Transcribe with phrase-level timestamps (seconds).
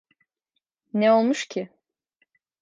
[0.93, 1.69] Ne olmuş ki?